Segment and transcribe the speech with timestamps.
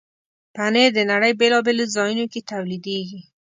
[0.55, 3.21] پنېر د نړۍ بیلابیلو ځایونو کې تولیدېږي.